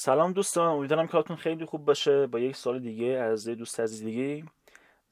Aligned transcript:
سلام 0.00 0.32
دوستان 0.32 0.66
امیدوارم 0.66 1.06
کارتون 1.06 1.36
خیلی 1.36 1.64
خوب 1.64 1.84
باشه. 1.84 2.26
با 2.26 2.38
یک 2.38 2.56
سال 2.56 2.78
دیگه 2.78 3.06
از 3.06 3.48
دوست 3.48 3.80
عزیز 3.80 4.04
دیگه 4.04 4.44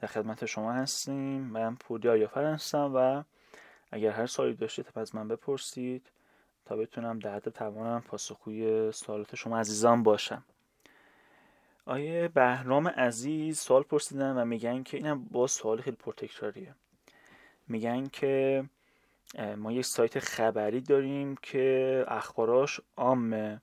در 0.00 0.08
خدمت 0.08 0.44
شما 0.44 0.72
هستیم. 0.72 1.40
من 1.40 1.74
پودی 1.74 2.08
آیافر 2.08 2.44
هستم 2.44 2.92
و 2.94 3.22
اگر 3.90 4.10
هر 4.10 4.26
سوالی 4.26 4.54
داشتید 4.54 4.86
از 4.94 5.14
من 5.14 5.28
بپرسید 5.28 6.10
تا 6.64 6.76
بتونم 6.76 7.18
در 7.18 7.34
حد 7.34 7.48
توانم 7.48 8.00
پاسخگوی 8.00 8.92
سوالات 8.92 9.34
شما 9.34 9.58
عزیزان 9.58 10.02
باشم. 10.02 10.44
آیه 11.86 12.28
بهرام 12.28 12.88
عزیز 12.88 13.58
سوال 13.58 13.82
پرسیدن 13.82 14.36
و 14.36 14.44
میگن 14.44 14.82
که 14.82 14.96
اینم 14.96 15.24
با 15.24 15.46
سوال 15.46 15.80
خیلی 15.80 15.96
پرتکراریه. 15.96 16.74
میگن 17.68 18.06
که 18.06 18.64
ما 19.56 19.72
یک 19.72 19.84
سایت 19.84 20.18
خبری 20.18 20.80
داریم 20.80 21.36
که 21.42 22.04
اخباراش 22.08 22.80
عامه. 22.96 23.60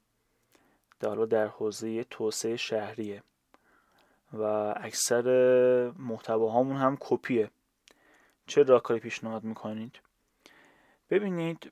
در 1.04 1.16
در 1.26 1.48
حوزه 1.48 2.04
توسعه 2.04 2.58
شهریه 2.58 3.24
و 4.34 4.44
اکثر 4.78 5.26
محتواهامون 6.00 6.78
هم 6.78 6.98
کپیه. 7.00 7.50
چه 8.48 8.64
راهکاری 8.64 9.00
پیشنهاد 9.00 9.44
می‌کنید؟ 9.44 10.00
ببینید 11.10 11.72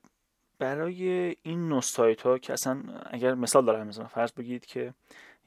برای 0.58 1.36
این 1.42 1.68
نو 1.68 1.80
ها 2.24 2.38
که 2.38 2.52
اصلا 2.52 2.82
اگر 3.06 3.34
مثال 3.34 3.66
دارم 3.66 3.86
مثلا 3.86 4.06
فرض 4.06 4.32
بگید 4.32 4.66
که 4.66 4.94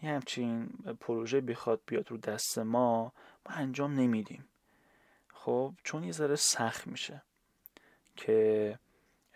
یه 0.01 0.09
همچین 0.09 0.69
پروژه 0.99 1.41
بخواد 1.41 1.81
بیاد 1.85 2.11
رو 2.11 2.17
دست 2.17 2.59
ما 2.59 3.13
ما 3.45 3.55
انجام 3.55 3.99
نمیدیم. 3.99 4.45
خب 5.33 5.73
چون 5.83 6.03
یه 6.03 6.11
ذره 6.11 6.35
سخت 6.35 6.87
میشه 6.87 7.21
که 8.15 8.79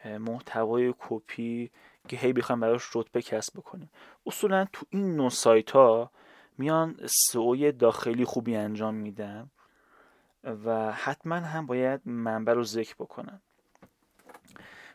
محتوای 0.04 0.94
کپی 1.00 1.72
که 2.10 2.18
هی 2.18 2.34
بخوایم 2.34 2.60
براش 2.60 2.96
رتبه 2.96 3.22
کسب 3.22 3.58
بکنیم. 3.58 3.90
اصولا 4.26 4.68
تو 4.74 4.86
این 4.90 5.16
نوع 5.16 5.30
سایت 5.30 5.72
ها 5.72 6.12
میان 6.58 7.00
سئو 7.06 7.72
داخلی 7.72 8.26
خوبی 8.26 8.56
انجام 8.56 8.96
میدن 8.96 9.52
و 10.44 10.92
حتما 10.92 11.36
هم 11.36 11.66
باید 11.66 12.02
منبع 12.06 12.54
رو 12.54 12.64
ذکر 12.64 12.96
بکنن. 13.00 13.42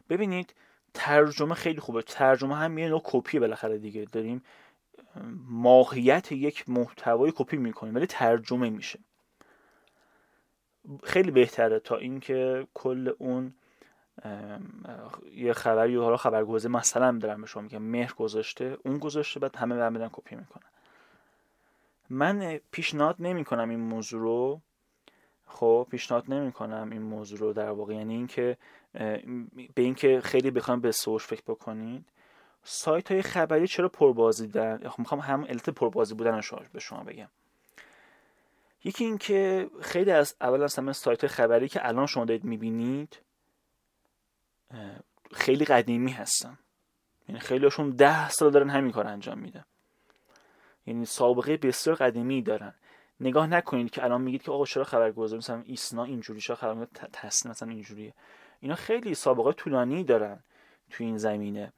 ببینید 0.09 0.55
ترجمه 0.95 1.55
خیلی 1.55 1.81
خوبه. 1.81 2.03
ترجمه 2.03 2.57
هم 2.57 2.79
یه 2.79 2.89
نوع 2.89 3.01
کپی 3.05 3.39
بالاخره 3.39 3.79
دیگه. 3.79 4.05
داریم 4.05 4.43
ماهیت 5.49 6.33
یک 6.33 6.69
محتوای 6.69 7.33
کپی 7.37 7.57
می‌کنیم 7.57 7.95
ولی 7.95 8.07
ترجمه 8.07 8.71
میشه. 8.71 8.99
خیلی 11.03 11.31
بهتره 11.31 11.79
تا 11.79 11.97
اینکه 11.97 12.67
کل 12.75 13.13
اون 13.19 13.55
یه 15.35 15.53
خبری 15.53 15.97
حالا 15.97 16.17
خبرگزاری 16.17 16.75
مثلا 16.75 17.19
دارم 17.19 17.41
به 17.41 17.47
شما 17.47 17.63
میگم. 17.63 17.83
مهر 17.83 18.13
گذاشته 18.15 18.77
اون 18.85 18.99
گذاشته 18.99 19.41
بعد 19.41 19.57
همه 19.57 19.77
برمیدن 19.77 20.09
کپی 20.13 20.37
می‌کنن. 20.37 20.63
من 22.11 22.61
پیشنهاد 22.71 23.17
نمی‌کنم 23.19 23.71
این 23.71 23.81
موضوع 23.81 24.21
رو. 24.21 24.61
خب 25.47 25.87
پیشنهاد 25.91 26.25
نمی‌کنم 26.29 26.89
این 26.93 27.03
موضوع 27.03 27.39
رو 27.39 27.53
در 27.53 27.71
واقع. 27.71 27.95
یعنی 27.95 28.15
اینکه 28.15 28.57
به 29.75 29.83
اینکه 29.83 30.21
خیلی 30.21 30.51
بخوام 30.51 30.81
به 30.81 30.93
سوش 30.93 31.27
فکر 31.27 31.43
بکنید. 31.47 32.05
سایت 32.63 33.13
های 33.13 33.23
خبری 33.23 33.67
چرا 33.67 33.89
پربازیدن 33.89 34.89
خب 34.89 34.99
می‌خوام 34.99 35.21
هم 35.21 35.45
علت 35.45 35.71
پربازی 35.71 36.15
بودن 36.15 36.41
رو 36.51 36.59
به 36.73 36.81
شما 36.81 37.05
بگم. 37.05 37.29
یکی 38.85 39.05
اینکه 39.05 39.71
خیلی 39.81 40.11
از 40.11 40.37
اول 40.41 40.63
از 40.63 40.77
همه 40.79 40.93
سایت 40.93 41.27
خبری 41.27 41.69
که 41.69 41.89
الان 41.89 42.07
شما 42.07 42.25
دارید 42.25 42.45
می‌بینید 42.45 43.19
خیلی 45.33 45.65
قدیمی 45.65 46.13
هستن. 46.13 46.59
یعنی 47.29 47.41
خیلیشون 47.41 47.91
ده 47.91 48.29
سال 48.29 48.51
دارن 48.51 48.71
همین 48.71 48.93
کار 48.93 49.07
انجام 49.07 49.39
میدن. 49.39 49.65
یعنی 50.87 51.07
سابقه 51.07 51.57
بسیار 51.57 51.97
قدیمی 51.97 52.43
دارن. 52.43 52.75
نگاه 53.21 53.47
نکنید 53.47 53.91
که 53.91 54.05
الان 54.05 54.21
میگید 54.21 54.43
که 54.43 54.53
آقا 54.53 54.65
چرا 54.65 54.85
خبرگزاری 54.85 55.39
مثلا 55.39 55.63
ایسنا 55.67 56.05
اینجوری 56.05 56.41
چرا 56.41 56.57
خبر 56.57 56.87
تصنیم 57.13 57.51
مثلا 57.51 57.69
اینجوریه. 57.69 58.15
اینا 58.61 58.75
خیلی 58.75 59.15
سابقه 59.15 59.53
طولانی 59.53 60.05
دارن 60.05 60.39
تو 60.91 61.05
این 61.05 61.19
زمینه. 61.19 61.73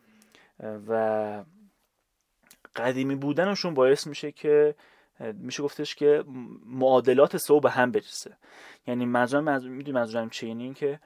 و 0.88 1.44
قدیمی 2.76 3.14
بودنشون 3.14 3.74
باعث 3.74 4.06
میشه 4.06 4.32
که 4.32 4.74
میشه 5.20 5.62
گفتش 5.62 5.94
که 5.94 6.24
معادلات 6.66 7.36
سو 7.36 7.60
به 7.60 7.70
هم 7.70 7.90
برسه. 7.90 8.36
یعنی 8.86 9.06
منظورم 9.06 9.62
می‌دونی 9.62 9.92
منظورم 9.92 10.30
چیه؟ 10.30 10.48
یعنی 10.48 10.64
این 10.64 10.74
که 10.74 11.00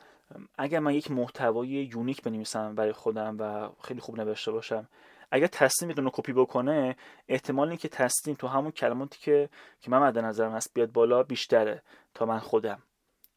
اگر 0.59 0.79
من 0.79 0.95
یک 0.95 1.11
محتوای 1.11 1.69
یونیک 1.69 2.23
بنویسم 2.23 2.75
برای 2.75 2.93
خودم 2.93 3.37
و 3.39 3.69
خیلی 3.83 4.01
خوب 4.01 4.21
نوشته 4.21 4.53
باشم 4.53 4.89
اگر 5.31 5.47
تصمیم 5.47 5.91
رو 5.91 6.11
کپی 6.13 6.33
بکنه 6.33 6.97
احتمال 7.29 7.69
اینکه 7.69 7.89
تصمیم 7.89 8.37
تو 8.37 8.47
همون 8.47 8.71
کلماتی 8.71 9.19
که 9.19 9.49
که 9.81 9.91
من 9.91 9.99
مد 9.99 10.19
نظرم 10.19 10.53
هست 10.53 10.75
بیاد 10.75 10.93
بالا 10.93 11.23
بیشتره 11.23 11.83
تا 12.15 12.27
من 12.27 12.39
خودم. 12.39 12.83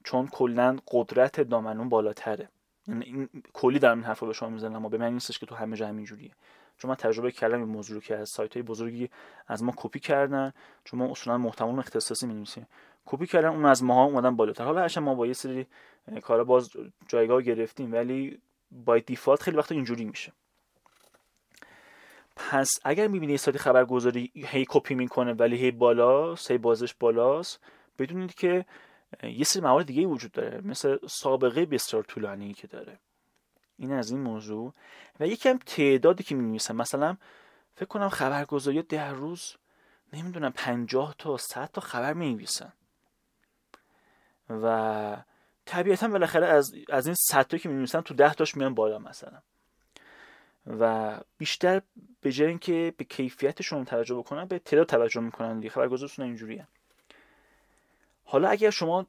چون 0.04 0.28
کلا 0.28 0.78
قدرت 0.88 1.42
دامنون 1.42 1.90
بالاتره. 1.90 2.50
یعنی 2.88 3.06
این 3.06 3.30
کلی 3.54 3.80
دارم 3.80 3.98
این 3.98 4.06
حرف 4.06 4.20
رو 4.20 4.28
به 4.28 4.34
شما 4.34 4.50
می‌زنم 4.50 4.76
اما 4.76 4.90
به 4.90 4.98
من 4.98 5.14
نیستش 5.14 5.40
که 5.40 5.46
تو 5.46 5.56
همه 5.56 5.76
جا 5.76 5.88
همینجوریه 5.88 6.32
چون 6.78 6.90
من 6.90 6.96
تجربه 6.96 7.32
کردم 7.32 7.58
این 7.58 7.70
موضوع 7.70 8.02
که 8.02 8.18
از 8.18 8.30
سایت 8.30 8.54
های 8.54 8.64
بزرگی 8.64 9.10
از 9.48 9.64
ما 9.64 9.74
کپی 9.78 10.00
کردن 10.00 10.54
چون 10.84 11.00
ما 11.00 11.12
اصولا 11.12 11.38
محتوا 11.38 11.80
اختصاصی 11.80 12.28
می‌نویسیم. 12.28 12.68
کپی 13.06 13.28
کردن 13.28 13.48
اون 13.48 13.66
از 13.66 13.84
ماها 13.84 14.04
اومدن 14.04 14.36
بالاتر. 14.36 14.64
حالا 14.64 14.82
هرچند 14.82 15.04
ما 15.04 15.16
با 15.16 15.28
یه 15.28 15.34
سری 15.34 15.68
کارا 16.22 16.44
باز 16.44 16.70
جایگاه 17.08 17.42
گرفتیم 17.42 17.94
ولی 17.94 18.42
با 18.72 18.98
دیفالت 18.98 19.42
خیلی 19.42 19.58
وقتا 19.58 19.76
اینجوری 19.76 20.06
میشه. 20.06 20.34
پس 22.36 22.70
اگر 22.84 23.08
می‌بینید 23.08 23.38
سایت 23.38 23.58
خبرگزاری 23.58 24.32
هی 24.36 24.66
کپی 24.70 24.96
می‌کنه 24.96 25.34
ولی 25.34 25.58
هی 25.58 25.72
بالا 25.72 26.36
هی 26.36 26.58
بازش 26.58 26.94
بالاست 26.94 27.60
بدونید 28.00 28.34
که 28.34 28.66
یه 29.24 29.44
سری 29.44 29.62
موارد 29.62 29.86
دیگه 29.86 30.06
وجود 30.06 30.32
داره. 30.32 30.62
مثل 30.62 30.98
سابقه 31.08 31.66
بسیار 31.66 32.04
طولانی 32.04 32.54
که 32.54 32.68
داره. 32.68 33.00
این 33.78 33.92
از 33.92 34.12
این 34.12 34.20
موضوع. 34.20 34.74
و 35.20 35.28
یکم 35.28 35.58
تعدادی 35.58 36.24
که 36.24 36.36
می 36.36 36.60
مثلا 36.74 37.18
فکر 37.76 37.86
کنم 37.86 38.10
خبرگزاری 38.10 38.82
ده 38.82 39.10
روز 39.10 39.56
نمی‌دونم 40.14 40.52
پنجاه 40.52 41.16
تا 41.18 41.38
صد 41.38 41.70
تا 41.74 41.82
خبر 41.82 42.14
می 42.14 42.34
نویسن 42.34 42.74
و 44.50 45.18
طبیعتا 45.66 46.08
بالاخره 46.08 46.48
از, 46.48 46.76
از 46.90 47.06
این 47.08 47.16
صد 47.16 47.56
که 47.56 47.70
می 47.70 47.76
نویسن 47.76 48.02
تو 48.02 48.14
ده 48.14 48.34
تاش 48.34 48.58
میان 48.58 48.74
بالا 48.74 49.00
مثلا. 49.00 49.42
و 50.68 51.20
بیشتر 51.38 51.82
به 52.22 52.32
جای 52.32 52.48
اینکه 52.48 52.94
به 52.98 53.04
کیفیتشون 53.06 53.86
توجه 53.86 54.16
بکنن 54.16 54.46
به 54.46 54.60
تعداد 54.60 54.88
توجه 54.88 55.22
می‌کنن 55.22 55.60
دیگه. 55.60 55.70
خبرگزارشون 55.70 56.26
اینجوریه. 56.26 56.68
حالا 58.24 58.50
اگر 58.50 58.70
شما 58.70 59.06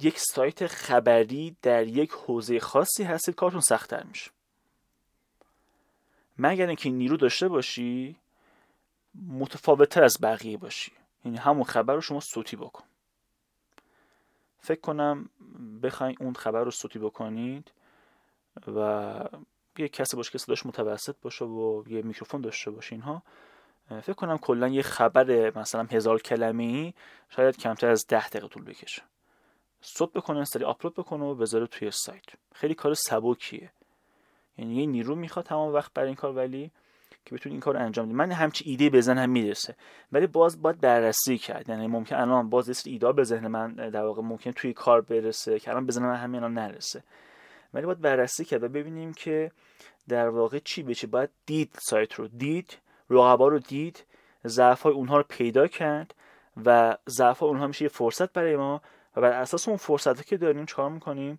یک 0.00 0.18
سایت 0.18 0.66
خبری 0.66 1.56
در 1.62 1.86
یک 1.86 2.10
حوزه 2.10 2.60
خاصی 2.60 3.04
هستید 3.04 3.34
کارتون 3.34 3.60
سختتر 3.60 4.02
میشه. 4.02 4.30
مگر 6.38 6.66
اینکه 6.66 6.90
نیرو 6.90 7.16
داشته 7.16 7.48
باشی 7.48 8.16
متفاوتتر 9.28 10.04
از 10.04 10.16
بقیه 10.22 10.56
باشی. 10.56 10.92
یعنی 11.24 11.36
همون 11.36 11.64
خبر 11.64 11.94
رو 11.94 12.00
شما 12.00 12.20
صوتی 12.20 12.56
بکن. 12.56 12.84
فکر 14.66 14.80
کنم 14.80 15.30
بخواین 15.82 16.16
اون 16.20 16.34
خبر 16.34 16.64
رو 16.64 16.70
صوتی 16.70 16.98
بکنید 16.98 17.72
و 18.66 19.20
یه 19.78 19.88
کسی 19.88 20.16
باشه 20.16 20.30
که 20.32 20.38
صداش 20.38 20.66
متوسط 20.66 21.16
باشه 21.22 21.44
و 21.44 21.84
یه 21.86 22.02
میکروفون 22.02 22.40
داشته 22.40 22.70
باشه 22.70 22.92
اینها. 22.92 23.22
فکر 23.88 24.12
کنم 24.12 24.38
کلا 24.38 24.68
یه 24.68 24.82
خبر 24.82 25.58
مثلا 25.58 25.84
هزار 25.84 26.20
کلمه 26.20 26.62
ای 26.62 26.94
شاید 27.28 27.56
کمتر 27.56 27.88
از 27.88 28.06
ده 28.06 28.28
دقیقه 28.28 28.48
طول 28.48 28.64
بکشه. 28.64 29.02
صوت 29.80 30.12
بکنه 30.12 30.44
سری 30.44 30.64
آپلود 30.64 30.94
بکنه 30.94 31.24
و 31.24 31.34
بذاره 31.34 31.66
توی 31.66 31.90
سایت. 31.90 32.24
خیلی 32.54 32.74
کار 32.74 32.94
سبکیه. 32.94 33.70
یعنی 34.58 34.80
یه 34.80 34.86
نیرو 34.86 35.14
می‌خواد 35.14 35.44
تمام 35.44 35.74
وقت 35.74 35.92
برای 35.92 36.08
این 36.08 36.16
کار 36.16 36.32
ولی 36.32 36.70
که 37.26 37.34
بتونی 37.34 37.54
این 37.54 37.60
کار 37.60 37.74
رو 37.74 37.80
انجام 37.80 38.06
بدی. 38.06 38.14
من 38.14 38.32
همچی 38.32 38.70
ایده 38.70 38.90
به 38.90 39.02
هم 39.02 39.30
می‌رسه. 39.30 39.74
ولی 40.12 40.26
باز 40.26 40.62
باید 40.62 40.80
بررسی 40.80 41.38
کرد. 41.38 41.68
یعنی 41.68 41.86
ممکن 41.86 42.16
الان 42.16 42.50
باز 42.50 42.68
یه 42.68 42.90
ایده 42.90 43.12
به 43.12 43.24
ذهن 43.24 43.46
من 43.46 43.74
در 43.74 44.04
واقع 44.04 44.22
ممکن 44.22 44.52
توی 44.52 44.72
کار 44.72 45.00
برسه 45.00 45.58
که 45.58 45.70
الان 45.70 45.86
به 45.86 46.00
من 46.00 46.14
همین 46.14 46.36
الان 46.36 46.54
نرسه. 46.54 47.02
ولی 47.74 47.86
باید 47.86 48.00
بررسی 48.00 48.44
کرد 48.44 48.62
و 48.62 48.68
ببینیم 48.68 49.12
که 49.12 49.50
در 50.08 50.28
واقع 50.28 50.58
چی 50.58 50.82
بشه 50.82 51.06
باید 51.06 51.30
دید 51.46 51.78
سایت 51.78 52.14
رو 52.14 52.28
دید 52.28 52.78
رقبا 53.10 53.48
رو 53.48 53.58
دید 53.58 54.04
ضعف 54.46 54.82
های 54.82 54.92
اونها 54.92 55.16
رو 55.16 55.24
پیدا 55.28 55.66
کرد 55.66 56.14
و 56.64 56.96
ضعف 57.08 57.42
اونها 57.42 57.66
میشه 57.66 57.82
یه 57.82 57.88
فرصت 57.88 58.32
برای 58.32 58.56
ما 58.56 58.82
و 59.16 59.20
بر 59.20 59.32
اساس 59.32 59.68
اون 59.68 59.76
فرصتی 59.76 60.24
که 60.24 60.36
داریم 60.36 60.66
چکار 60.66 60.90
می‌کنیم؟ 60.90 61.38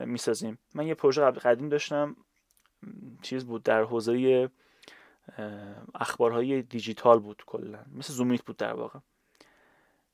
می‌سازیم. 0.00 0.58
من 0.74 0.86
یه 0.86 0.94
پروژه 0.94 1.22
قبل 1.22 1.38
قدیم 1.38 1.68
داشتم. 1.68 2.16
چیز 3.22 3.44
بود 3.44 3.62
در 3.62 3.82
حوزه 3.82 4.50
اخبارهای 5.94 6.62
دیجیتال 6.62 7.18
بود 7.18 7.42
کلا. 7.46 7.78
مثل 7.94 8.12
زومیت 8.12 8.42
بود 8.42 8.56
در 8.56 8.72
واقع. 8.72 8.98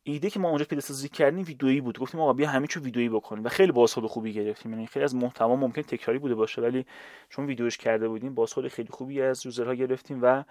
ایده 0.03 0.31
که 0.31 0.41
ما 0.41 0.49
اونجا 0.49 0.65
پیاده 0.65 0.81
سازی 0.81 1.09
کردیم 1.09 1.45
ویدئویی 1.45 1.81
بود. 1.81 1.99
گفتیم 1.99 2.21
آقا 2.21 2.33
بیا 2.33 2.49
همه 2.49 2.67
چی 2.67 2.81
ویدئویی 2.81 3.09
بکنیم 3.09 3.45
و 3.45 3.49
خیلی 3.49 3.73
بازخورد 3.73 4.07
خوبی 4.07 4.33
گرفتیم. 4.33 4.73
یعنی 4.73 4.87
خیلی 4.87 5.05
از 5.05 5.15
محتوا 5.15 5.57
ممکن 5.57 5.83
تکراری 5.83 6.19
بوده 6.19 6.35
باشه 6.35 6.63
ولی 6.63 6.87
چون 7.29 7.47
ویدیوش 7.47 7.77
کرده 7.77 8.09
بودیم 8.09 8.35
بازخورد 8.35 8.69
خیلی 8.69 8.89
خوبی 8.89 9.23
از 9.23 9.47
یوزرها 9.47 9.75
گرفتیم 9.75 10.19
و 10.23 10.45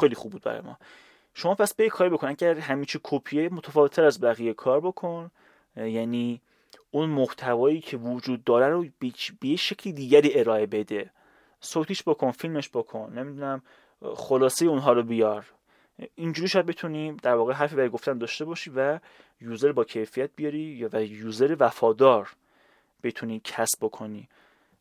خیلی 0.00 0.14
خوب 0.14 0.32
بود 0.32 0.42
برای 0.42 0.60
ما. 0.60 0.78
شما 1.34 1.54
پس 1.54 1.74
به 1.74 1.88
کاری 1.88 2.10
بکن. 2.10 2.28
اگر 2.28 2.58
همه 2.58 2.84
چی 2.84 3.00
کپیه 3.02 3.48
متفاوتتر 3.48 4.04
از 4.04 4.20
بقیه 4.20 4.54
کار 4.54 4.80
بکن. 4.80 5.30
یعنی 5.76 6.40
اون 6.90 7.10
محتوایی 7.10 7.80
که 7.80 7.96
وجود 7.96 8.44
داره 8.44 8.68
رو 8.68 8.86
به 9.40 9.56
شکلی 9.56 9.92
دیگری 9.92 10.38
ارائه 10.38 10.66
بده. 10.66 11.10
صوتیش 11.64 12.02
بکن 12.02 12.30
فیلمش 12.30 12.68
بکن 12.68 13.12
نمی‌دونم 13.14 13.62
خلاصه 14.14 14.66
اونها 14.66 14.92
رو 14.92 15.02
بیار. 15.02 15.44
اینجوری 16.14 16.48
شاید 16.48 16.66
بتونیم 16.66 17.16
در 17.16 17.34
واقع 17.34 17.52
حرفی 17.52 17.76
برای 17.76 17.88
گفتن 17.88 18.18
داشته 18.18 18.44
باشی 18.44 18.72
و 18.76 18.98
یوزر 19.40 19.72
با 19.72 19.84
کیفیت 19.84 20.30
بیاری 20.36 20.58
یا 20.58 20.88
و 20.92 21.04
یوزر 21.04 21.56
وفادار 21.60 22.32
بتونی 23.02 23.40
کسب 23.44 23.78
بکنی 23.80 24.28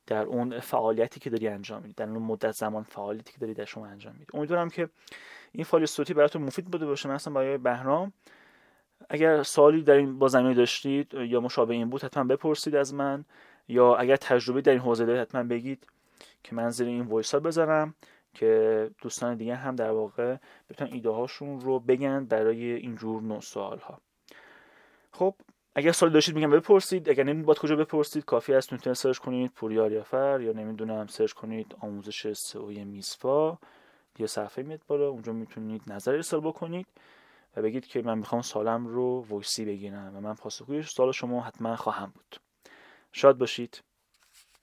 در 0.07 0.23
اون 0.23 0.59
فعالیتی 0.59 1.19
که 1.19 1.29
داری 1.29 1.47
انجام 1.47 1.81
میدی 1.81 1.93
در 1.93 2.09
اون 2.09 2.21
مدت 2.21 2.51
زمان 2.51 2.83
فعالیتی 2.83 3.33
که 3.33 3.39
داری 3.39 3.53
در 3.53 3.65
شما 3.65 3.87
انجام 3.87 4.13
میدی. 4.13 4.37
امیدوارم 4.37 4.69
که 4.69 4.89
این 5.51 5.63
فایل 5.63 5.85
صوتی 5.85 6.13
براتون 6.13 6.41
مفید 6.41 6.65
بوده 6.65 6.85
باشه. 6.85 7.09
مثلا 7.09 7.33
برای 7.33 7.57
بهرام 7.57 8.13
اگر 9.09 9.43
سوالی 9.43 9.81
در 9.81 9.93
این 9.93 10.19
با 10.19 10.27
زمینه 10.27 10.53
داشتید 10.53 11.13
یا 11.13 11.39
مشابه 11.39 11.73
این 11.73 11.89
بود 11.89 12.03
حتما 12.03 12.23
بپرسید 12.23 12.75
از 12.75 12.93
من 12.93 13.25
یا 13.67 13.95
اگر 13.95 14.15
تجربه 14.15 14.61
در 14.61 14.71
این 14.71 14.81
حوزه 14.81 15.05
دارید 15.05 15.21
حتما 15.21 15.43
بگید. 15.43 15.87
که 16.43 16.55
من 16.55 16.69
زیر 16.69 16.87
این 16.87 17.01
voice 17.01 17.33
ها 17.33 17.39
بذارم 17.39 17.95
که 18.33 18.89
دوستان 19.01 19.37
دیگه 19.37 19.55
هم 19.55 19.75
در 19.75 19.91
واقع 19.91 20.37
بتونن 20.69 20.93
ایده 20.93 21.09
هاشون 21.09 21.59
رو 21.59 21.79
بگن 21.79 22.25
برای 22.25 22.73
اینجور 22.73 23.21
نوع 23.21 23.41
سوال 23.41 23.79
ها 23.79 24.01
خب 25.11 25.35
اگر 25.75 25.91
سوال 25.91 26.11
داشتید 26.11 26.35
میگم 26.35 26.51
بپرسید 26.51 27.09
اگر 27.09 27.23
نمی‌دونید 27.23 27.45
باید 27.45 27.59
کجا 27.59 27.75
بپرسید 27.75 28.25
کافی 28.25 28.53
است 28.53 28.73
می‌تونید 28.73 28.97
search 28.97 29.17
کنید 29.17 29.51
پوری 29.51 29.79
آریافر 29.79 30.41
یا 30.41 30.51
نمی‌دونم 30.51 31.07
search 31.07 31.31
کنید 31.31 31.75
آموزش 31.79 32.33
سئو 32.33 32.85
میسفا 32.85 33.57
یه 34.19 34.27
صفحه 34.27 34.63
میاد 34.63 34.81
بالا 34.87 35.07
اونجا 35.07 35.33
می‌تونید 35.33 35.81
نظر 35.87 36.11
ارسال 36.11 36.41
بکنید 36.41 36.87
و 37.57 37.61
بگید 37.61 37.85
که 37.85 38.01
من 38.01 38.17
می‌خوام 38.17 38.41
سوالم 38.41 38.87
رو 38.87 39.25
voice 39.29 39.59
ی 39.59 39.65
بگیرم 39.65 40.15
و 40.15 40.21
من 40.21 40.33
پاسخگوی 40.33 40.83
سوال 40.83 41.11
شما 41.11 41.41
حتما 41.41 41.75
خواهم 41.75 42.11
بود. 42.15 42.37
شاد 43.11 43.37
باشید. 43.37 43.81